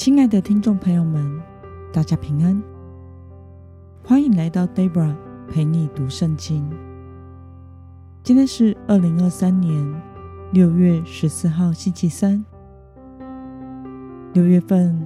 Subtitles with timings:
[0.00, 1.42] 亲爱的听众朋友们，
[1.92, 2.58] 大家平安，
[4.02, 5.14] 欢迎来到 Debra
[5.46, 6.66] 陪你读圣经。
[8.22, 10.02] 今天是二零二三年
[10.54, 12.42] 六月十四号，星期三。
[14.32, 14.98] 六月份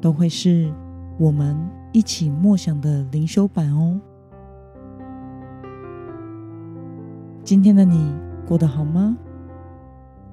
[0.00, 0.74] 都会是
[1.20, 1.56] 我们
[1.92, 4.00] 一起默想的灵修版哦。
[7.44, 8.12] 今天的你
[8.44, 9.16] 过得好吗？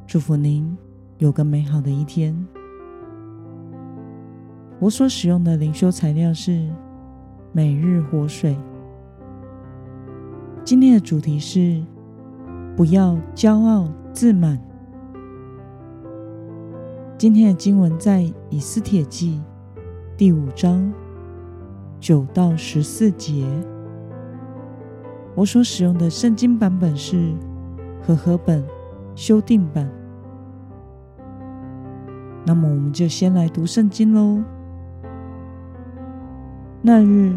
[0.07, 0.76] 祝福您
[1.20, 2.35] 有个美好的一天。
[4.80, 6.66] 我所使用的灵修材料是
[7.52, 8.58] 每日活水。
[10.64, 11.84] 今天的主题是
[12.78, 14.58] 不要骄傲自满。
[17.18, 19.42] 今天的经文在以斯帖记
[20.16, 20.90] 第五章
[22.00, 23.46] 九到十四节。
[25.36, 27.34] 我所使用的圣经版本是
[28.02, 28.64] 和合本
[29.14, 29.90] 修订版。
[32.46, 34.41] 那么，我们就先来读圣经喽。
[36.82, 37.35] 那日，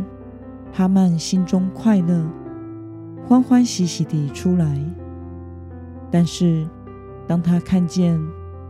[0.72, 2.24] 哈曼心中快乐，
[3.26, 4.78] 欢欢喜喜地出来。
[6.12, 6.64] 但是，
[7.26, 8.20] 当他看见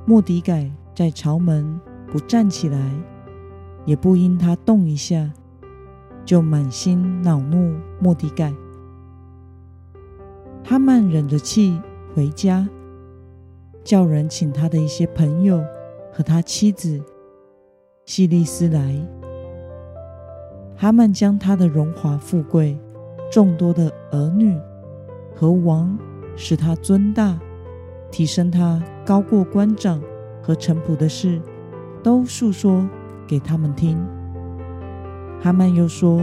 [0.06, 2.90] 莫迪改在朝门不站起来，
[3.84, 5.30] 也不因他动一下，
[6.24, 8.50] 就满心恼怒莫迪改。
[10.64, 11.78] 哈曼忍着气
[12.14, 12.66] 回家，
[13.84, 15.62] 叫人请他的一些朋友
[16.10, 16.98] 和他妻子
[18.06, 19.06] 细利斯来。
[20.82, 22.76] 哈曼将他的荣华富贵、
[23.30, 24.58] 众多的儿女
[25.32, 25.96] 和王，
[26.34, 27.38] 使他尊大，
[28.10, 30.02] 提升他高过官长
[30.42, 31.40] 和臣仆的事，
[32.02, 32.84] 都述说
[33.28, 33.96] 给他们听。
[35.40, 36.20] 哈曼又说：“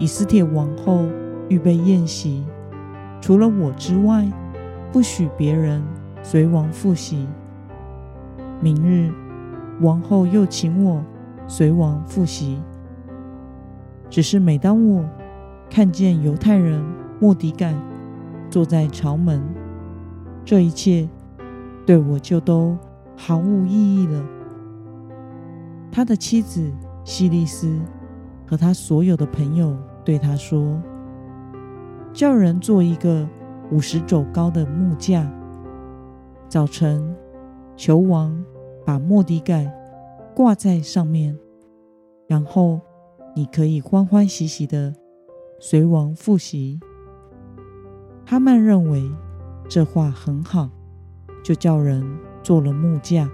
[0.00, 1.04] 以斯帖王后
[1.50, 2.46] 预备宴席，
[3.20, 4.26] 除了我之外，
[4.90, 5.84] 不许别人
[6.22, 7.28] 随王赴席。
[8.62, 9.12] 明日，
[9.82, 11.04] 王后又请我
[11.46, 12.58] 随王赴席。”
[14.10, 15.04] 只是每当我
[15.68, 16.80] 看见犹太人
[17.20, 17.74] 莫迪盖
[18.48, 19.42] 坐在朝门，
[20.44, 21.08] 这一切
[21.84, 22.76] 对我就都
[23.16, 24.24] 毫无意义了。
[25.90, 26.72] 他的妻子
[27.02, 27.80] 细利斯
[28.46, 30.80] 和他所有的朋友对他说
[32.14, 33.28] ：“叫人做一个
[33.72, 35.28] 五十肘高的木架，
[36.48, 37.16] 早晨
[37.76, 38.44] 求王
[38.84, 39.72] 把莫迪盖
[40.36, 41.36] 挂在上面，
[42.28, 42.80] 然后。”
[43.36, 44.94] 你可以欢欢喜喜的
[45.58, 46.78] 随王复习。
[48.24, 49.10] 哈曼认为
[49.68, 50.70] 这话很好，
[51.42, 52.04] 就叫人
[52.42, 53.28] 做了木架。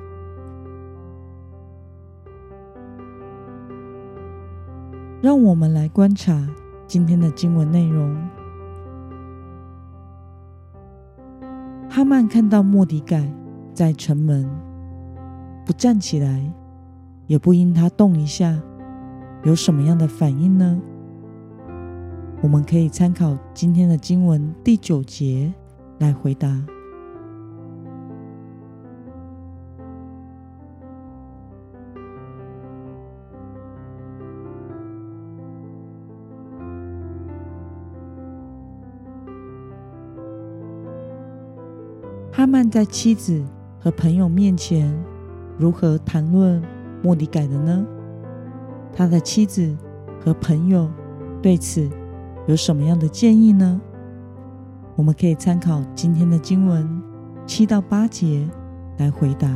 [5.20, 6.48] 让我们来观察
[6.86, 8.16] 今天的经文内容。
[11.90, 13.30] 哈曼看到莫底改
[13.74, 14.48] 在城门
[15.66, 16.50] 不站起来，
[17.26, 18.58] 也不因他动一下。
[19.42, 20.80] 有什么样的反应呢？
[22.42, 25.52] 我们可以参考今天的经文第九节
[25.98, 26.62] 来回答。
[42.32, 43.44] 哈曼在妻子
[43.78, 44.94] 和朋友面前
[45.58, 46.62] 如何谈论
[47.02, 47.86] 莫迪改的呢？
[48.92, 49.76] 他的妻子
[50.24, 50.90] 和朋友
[51.42, 51.88] 对此
[52.46, 53.80] 有什么样的建议呢？
[54.96, 57.02] 我们可以参考今天的经文
[57.46, 58.46] 七到八节
[58.98, 59.48] 来回答。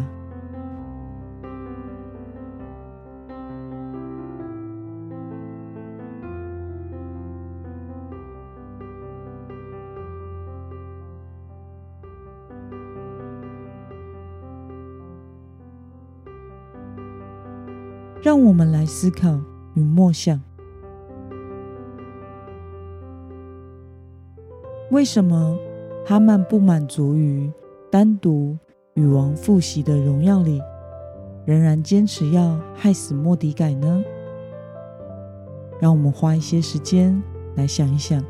[18.25, 19.39] 让我们来思考
[19.75, 20.41] 与默想：
[24.91, 25.59] 为什么
[26.07, 27.53] 哈曼不满足于
[27.91, 28.57] 单独
[28.95, 30.59] 与王复席的荣耀里，
[31.45, 34.03] 仍然坚持要害死莫迪改呢？
[35.79, 37.23] 让我们花一些时间
[37.57, 38.25] 来想一想。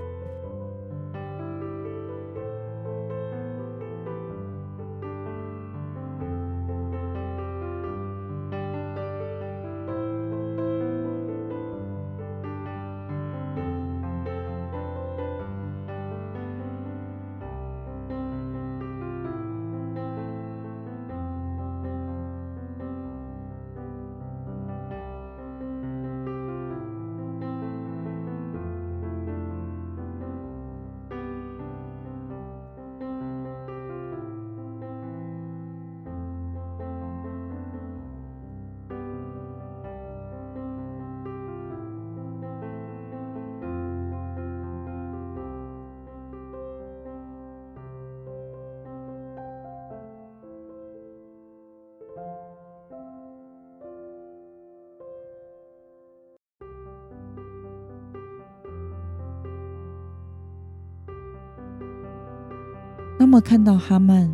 [63.17, 64.31] 那么，看到哈曼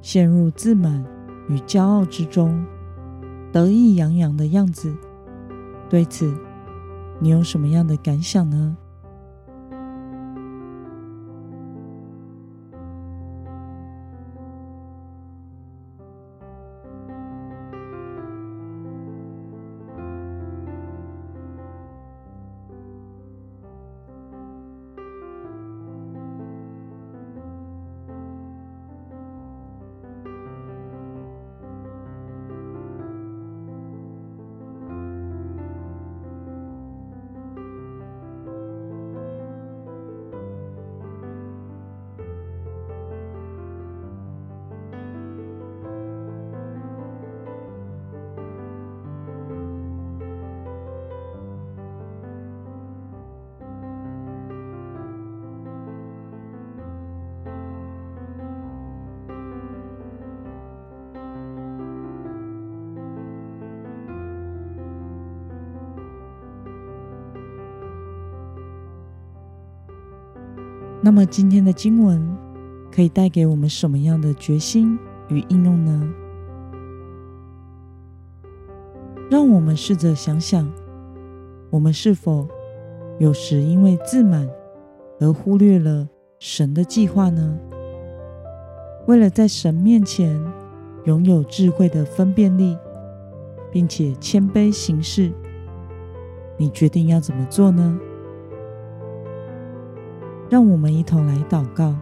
[0.00, 1.04] 陷入自满
[1.48, 2.64] 与骄傲之中，
[3.52, 4.94] 得意洋洋的样子，
[5.88, 6.32] 对此
[7.18, 8.76] 你有什么样的感想呢？
[71.02, 72.36] 那么今天的经文
[72.92, 74.98] 可以带给我们什么样的决心
[75.28, 76.12] 与应用呢？
[79.30, 80.70] 让我们试着想想，
[81.70, 82.46] 我们是否
[83.18, 84.46] 有时因为自满
[85.20, 86.06] 而忽略了
[86.38, 87.58] 神的计划呢？
[89.06, 90.38] 为了在神面前
[91.04, 92.76] 拥有智慧的分辨力，
[93.72, 95.32] 并且谦卑行事，
[96.58, 97.98] 你决定要怎么做呢？
[100.50, 101.94] 让我们一同来祷告，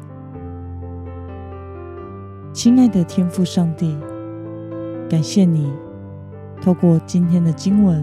[2.50, 3.94] 亲爱的天父上帝，
[5.06, 5.70] 感谢你
[6.62, 8.02] 透过今天的经文，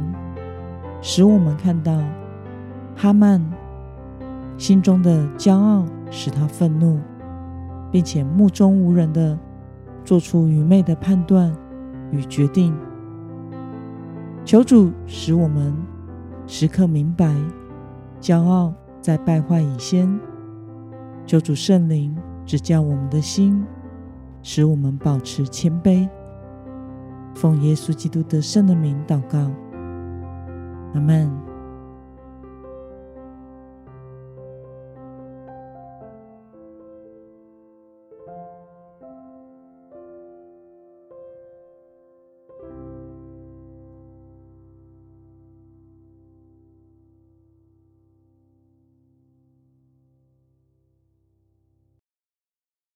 [1.02, 2.00] 使我们看到
[2.96, 3.44] 哈曼
[4.56, 7.00] 心中的骄傲使他愤怒，
[7.92, 9.36] 并且目中无人的
[10.04, 11.52] 做出愚昧的判断
[12.12, 12.72] 与决定。
[14.44, 15.76] 求主使我们
[16.46, 17.36] 时刻明白，
[18.22, 18.72] 骄傲
[19.02, 20.08] 在败坏以先。
[21.26, 23.66] 救主圣灵指教我们的心，
[24.44, 26.08] 使我们保持谦卑。
[27.34, 29.52] 奉耶稣基督得胜的名祷告，
[30.94, 31.45] 阿门。